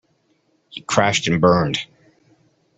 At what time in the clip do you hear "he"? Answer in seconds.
0.71-0.81